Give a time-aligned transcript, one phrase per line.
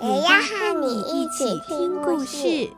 [0.00, 2.70] 也要和你一起听故事。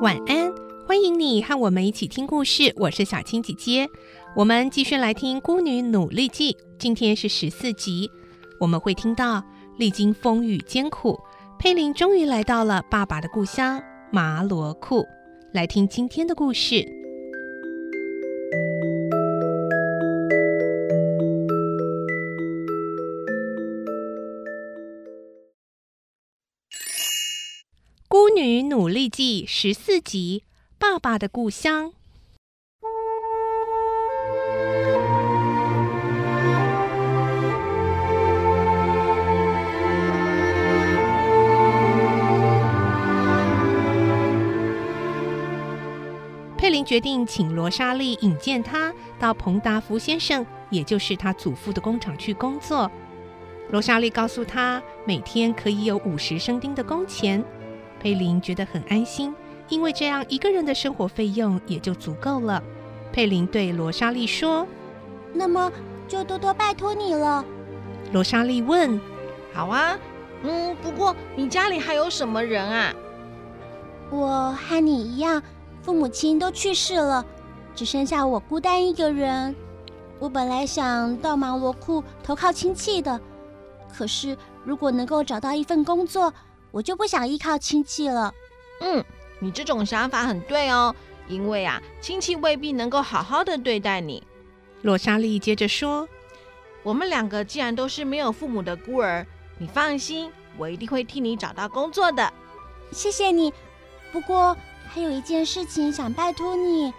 [0.00, 0.52] 晚安，
[0.84, 2.74] 欢迎你和我们一起听故事。
[2.76, 3.88] 我是小青姐姐，
[4.34, 8.10] 我们继续来听《孤女努力记》，今天是十四集。
[8.58, 9.44] 我们会听到，
[9.78, 11.20] 历经风雨艰苦，
[11.62, 13.80] 佩林终于来到了爸爸的故乡
[14.10, 15.06] 马罗库。
[15.52, 16.74] 来听今天的故事，
[28.08, 30.42] 《孤女努力记》十四集：
[30.80, 31.92] 爸爸的故乡。
[46.84, 52.90] 决定请罗莎莉引荐他到彭达福先生，也就是他祖父的工厂去工作。
[53.70, 57.42] 罗莎莉告诉他，每天可以有五十生丁的工钱。
[58.00, 59.34] 佩林觉得很安心，
[59.68, 62.62] 因为这样一个人的生活费用也就足够了。
[63.12, 64.66] 佩林对罗莎莉说
[65.32, 65.70] ：“那么
[66.08, 67.44] 就多多拜托你了。”
[68.12, 69.00] 罗莎莉问
[69.54, 69.98] ：“好啊，
[70.42, 72.92] 嗯，不过你家里还有什么人啊？”
[74.10, 75.42] 我和你一样。
[75.82, 77.24] 父母亲都去世了，
[77.74, 79.54] 只剩下我孤单一个人。
[80.20, 83.20] 我本来想到毛罗库投靠亲戚的，
[83.92, 86.32] 可是如果能够找到一份工作，
[86.70, 88.32] 我就不想依靠亲戚了。
[88.80, 89.04] 嗯，
[89.40, 90.94] 你这种想法很对哦，
[91.26, 94.22] 因为啊，亲戚未必能够好好的对待你。
[94.82, 96.08] 洛莎莉接着说
[96.84, 99.26] ：“我们两个既然都是没有父母的孤儿，
[99.58, 102.32] 你放心，我一定会替你找到工作的。”
[102.92, 103.52] 谢谢你，
[104.12, 104.56] 不过。
[104.94, 106.92] 还有一件事情想拜托你，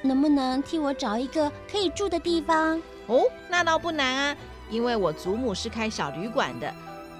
[0.00, 2.80] 能不能替我找一个可以住的地方？
[3.08, 4.36] 哦，那倒不难啊，
[4.70, 6.74] 因为我祖母是开小旅馆的，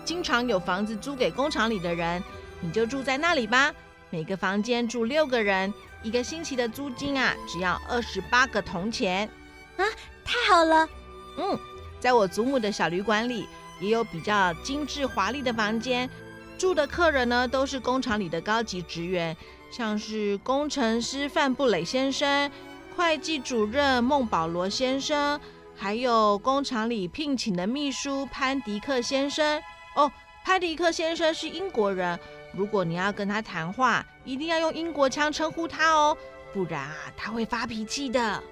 [0.07, 2.23] 经常有房子租给工厂里的人，
[2.61, 3.71] 你就住在那里吧。
[4.09, 5.71] 每个房间住六个人，
[6.03, 9.29] 一个星期的租金啊，只要二十八个铜钱。
[9.77, 9.85] 啊，
[10.25, 10.89] 太好了！
[11.37, 11.59] 嗯，
[12.01, 13.47] 在我祖母的小旅馆里，
[13.83, 16.09] 也有比较精致华丽的房间，
[16.57, 19.37] 住的客人呢，都是工厂里的高级职员。
[19.77, 22.51] 像是工程师范布雷先生、
[22.97, 25.39] 会计主任孟保罗先生，
[25.77, 29.63] 还有工厂里聘请的秘书潘迪克先生。
[29.95, 30.11] 哦，
[30.43, 32.19] 潘迪克先生是英国人，
[32.55, 36.17] 如果你要跟他谈话，一定要用英国腔称呼他哦，
[36.55, 38.43] 不然啊，他会发脾气的。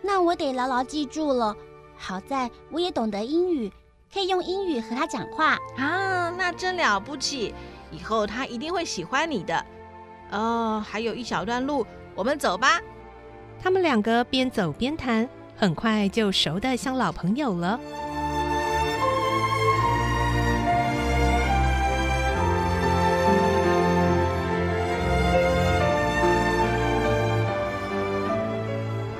[0.00, 1.56] 那我得牢牢记住了。
[1.96, 3.68] 好在我也懂得英语，
[4.14, 7.52] 可以用英语和他讲话啊，那真了不起，
[7.90, 9.66] 以后他一定会喜欢你的。
[10.30, 12.80] 哦，还有一小段路，我们走吧。
[13.62, 17.80] 他们两个边走边谈，很快就熟得像老朋友了。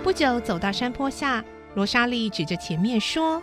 [0.02, 1.44] 不久，走到山坡下，
[1.74, 3.42] 罗莎莉指着前面说：“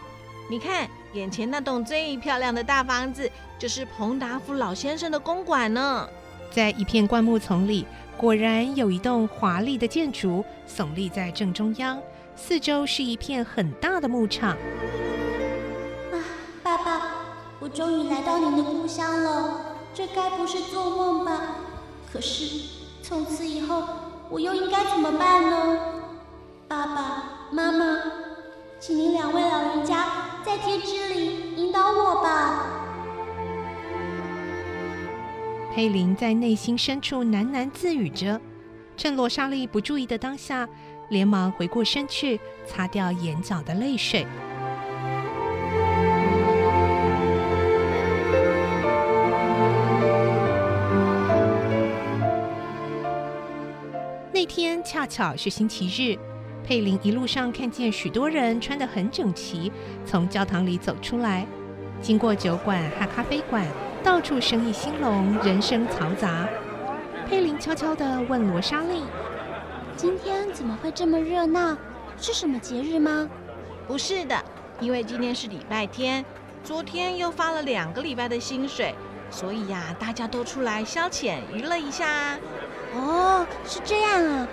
[0.50, 6.10] 你看，眼前那栋最漂亮的大房子，就是彭达夫老先生的公馆呢。”
[6.56, 7.86] 在一片灌木丛里，
[8.16, 12.02] 果然有一栋华丽的建筑耸立在正中央，
[12.34, 14.52] 四周是一片很大的牧场。
[14.52, 16.16] 啊，
[16.64, 17.12] 爸爸，
[17.60, 21.42] 我终于来到您的故乡了，这该不是做梦吧？
[22.10, 22.70] 可是
[23.04, 23.84] 从此以后，
[24.30, 25.78] 我又应该怎么办呢？
[26.70, 27.98] 爸爸妈妈，
[28.80, 30.06] 请您两位老人家
[30.46, 32.85] 在天之灵引导我吧。
[35.76, 38.40] 佩林在内心深处喃喃自语着，
[38.96, 40.66] 趁罗莎莉不注意的当下，
[41.10, 44.26] 连忙回过身去擦掉眼角的泪水。
[54.32, 56.18] 那天恰巧是星期日，
[56.64, 59.70] 佩林一路上看见许多人穿得很整齐，
[60.06, 61.46] 从教堂里走出来，
[62.02, 63.66] 经过酒馆和咖啡馆。
[64.04, 66.48] 到处生意兴隆，人声嘈杂。
[67.28, 69.02] 佩林悄悄地问罗莎莉
[69.98, 71.76] ：“今天怎么会这么热闹？
[72.16, 73.28] 是什么节日吗
[73.88, 74.40] ？”“不是的，
[74.80, 76.24] 因为今天是礼拜天，
[76.64, 78.94] 昨天又发了两个礼拜的薪水，
[79.32, 82.38] 所以呀、啊，大家都出来消遣娱乐一下。
[82.94, 84.48] ”“哦，是这样啊。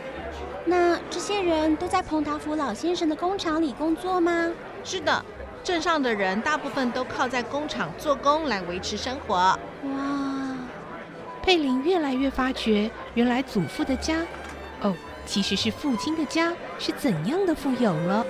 [0.64, 4.50] 那这些人都在彭达福老先生的工厂里工作吗
[4.82, 5.22] ？”“是的，
[5.64, 9.34] 镇上的人大部分都靠在工厂做工来维持生活。
[9.84, 10.56] ”“哇。”
[11.42, 14.24] 佩林越来越发觉，原来祖父的家，
[14.80, 14.94] 哦，
[15.26, 18.24] 其实是父亲的家，是怎样的富有了。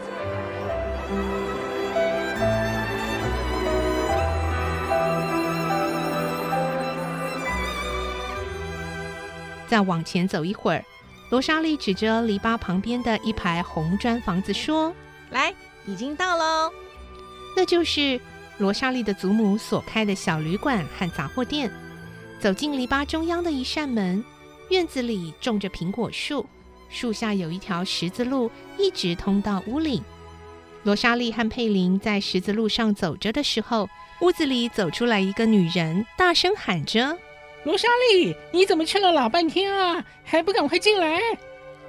[9.69, 10.85] 再往前走一会儿，
[11.31, 14.95] 罗莎莉指着篱笆旁边的一排红砖房子说
[15.33, 15.55] ：“来，
[15.87, 16.73] 已经到喽。
[17.57, 18.21] 那就是
[18.59, 21.71] 罗莎莉的祖母所开的小旅馆和杂货店。”
[22.41, 24.25] 走进篱笆中央的一扇门，
[24.71, 26.45] 院子里种着苹果树，
[26.89, 30.03] 树下有一条十字路，一直通到屋里。
[30.83, 33.89] 罗莎莉和佩林在十字路上走着的时候，
[34.23, 37.17] 屋子里走出来一个女人，大声喊着
[37.63, 41.21] ：“罗莎莉，你怎么去了老半天啊，还不赶快进来？”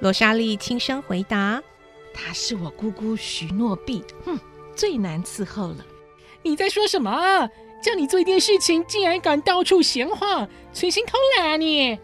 [0.01, 1.59] 罗莎莉轻声回答
[2.13, 4.37] ：“她是我姑姑徐诺碧，哼，
[4.75, 5.85] 最难伺候了。”
[6.43, 7.49] 你在说什么？
[7.81, 11.99] 叫你做一件事情，竟然敢到处闲晃，存心偷懒啊你！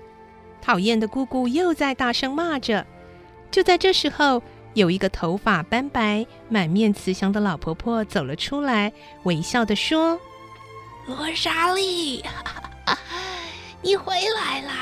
[0.62, 2.86] 讨厌的姑姑又在大声骂着。
[3.50, 4.44] 就在这时候，
[4.74, 8.92] 有一个头发斑白、满面慈祥的老婆婆走了出来，
[9.24, 10.19] 微笑地说
[11.07, 12.22] ：“罗莎莉，
[13.81, 14.74] 你回来啦！”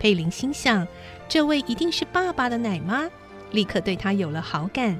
[0.00, 0.86] 佩林心想，
[1.28, 3.08] 这位一定是爸爸的奶妈，
[3.52, 4.98] 立刻对她有了好感。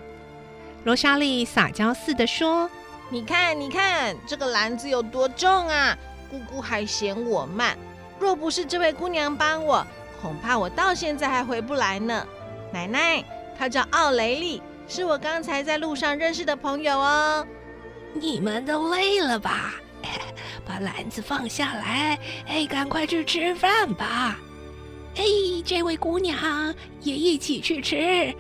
[0.85, 2.69] 罗莎莉撒娇似的说。
[3.13, 5.99] 你看，你看，这个篮子有多重啊！
[6.31, 7.77] 姑姑还嫌我慢，
[8.21, 9.85] 若不是这位姑娘帮我，
[10.23, 12.25] 恐怕我到现在还回不来呢。
[12.73, 13.25] 奶奶，
[13.59, 17.45] 她叫奥雷利，是我刚才在路上认识的朋友哦。
[18.15, 19.75] 你们都累了吧？
[20.65, 22.17] 把篮子放下来，
[22.47, 24.39] 哎，赶快去吃饭吧。
[25.17, 25.25] 哎，
[25.65, 28.33] 这位姑娘也一起去吃，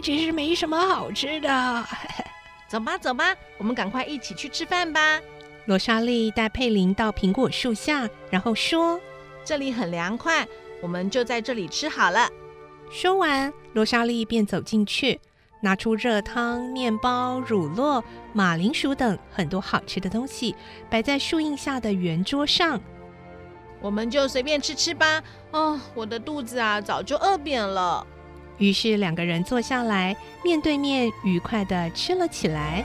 [0.00, 1.86] 只是没什么好吃的。
[2.68, 5.20] 走吧，走吧，我们赶快一起去吃饭吧。
[5.66, 8.98] 罗莎莉带佩林到苹果树下，然后说
[9.44, 10.46] ：“这里很凉快，
[10.80, 12.28] 我们就在这里吃好了。”
[12.90, 15.20] 说完，罗莎莉便走进去，
[15.60, 18.02] 拿出热汤、面包、乳酪、
[18.32, 20.56] 马铃薯等很多好吃的东西，
[20.90, 22.80] 摆在树荫下的圆桌上。
[23.80, 25.22] 我们就随便吃吃吧。
[25.52, 28.06] 哦，我的肚子啊，早就饿扁了。
[28.58, 32.84] 于是两个人坐下来，面对面，愉快地吃了起来。